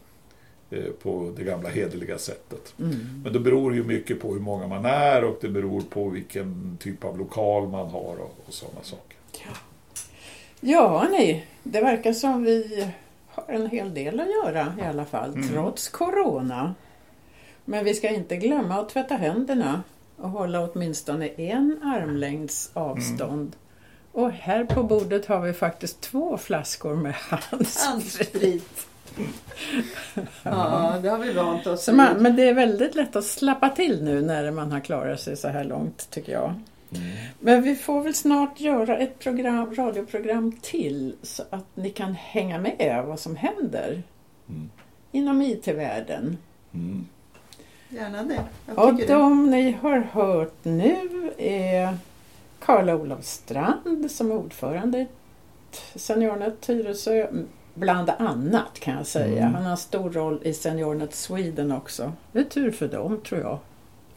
[0.72, 2.74] eh, på det gamla hederliga sättet.
[2.80, 3.22] Mm.
[3.24, 6.78] Men det beror ju mycket på hur många man är och det beror på vilken
[6.82, 9.18] typ av lokal man har och, och sådana saker.
[10.60, 11.48] Ja, nej.
[11.64, 12.88] Det verkar som vi
[13.36, 15.48] har en hel del att göra i alla fall, Mm.
[15.50, 16.76] trots Corona.
[17.66, 19.84] Men vi ska inte glömma att tvätta händerna
[20.18, 23.56] och hålla åtminstone en armlängds avstånd.
[24.12, 27.14] Och här på bordet har vi faktiskt två flaskor med
[27.88, 28.88] handsprit.
[30.44, 34.04] Ja, det har vi vant oss man, men det är väldigt lätt att slappa till
[34.04, 36.54] nu när man har klarat sig så här långt tycker jag.
[37.40, 42.58] Men vi får väl snart göra ett program, radioprogram till så att ni kan hänga
[42.60, 44.04] med vad som händer
[44.50, 44.70] Mm.
[45.12, 46.38] inom IT-världen.
[46.74, 47.06] Mm.
[47.90, 48.40] Gärna det.
[48.76, 49.14] Och tycker det.
[49.20, 50.98] de ni har hört nu
[51.38, 51.98] är
[52.60, 55.08] Karl-Olof Strand som är ordförande i
[56.00, 57.28] SeniorNet Tyresö.
[57.74, 59.42] Bland annat kan jag säga.
[59.42, 59.54] Mm.
[59.54, 62.12] Han har stor roll i SeniorNet Sweden också.
[62.32, 63.58] Det är tur för dem tror jag.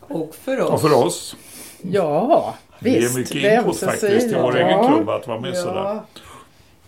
[0.00, 0.70] Och för oss.
[0.72, 1.36] Och för oss,
[1.82, 3.14] Ja, det visst.
[3.14, 4.66] är mycket det är input faktiskt i vår Ja.
[4.68, 5.74] egen klubb att vara med sådär.
[5.76, 6.04] Ja,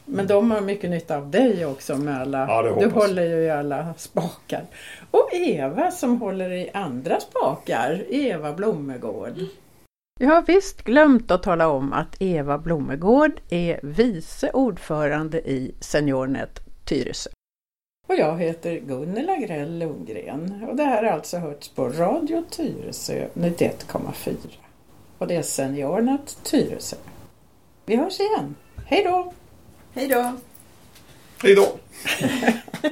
[0.05, 2.39] Men de har mycket nytta av dig också med alla.
[2.49, 4.65] Ja, det du håller ju i alla spakar.
[5.11, 8.05] Och Eva som håller i andra spakar.
[8.09, 9.35] Eva Blommegård.
[10.21, 16.61] Jag har visst glömt att tala om att Eva Blommegård är vice ordförande i SeniorNet
[16.85, 17.31] Tyresö.
[18.09, 23.27] Och jag heter Gunnela Grell Lundgren och det här har alltså hörts på Radio Tyresö
[23.35, 24.35] 91,4
[25.19, 26.97] och det är Seniorerna Tyresö.
[27.87, 28.55] Vi hörs igen.
[28.87, 29.33] Hej då!
[29.93, 30.33] Hej då!
[31.43, 31.79] Hej då!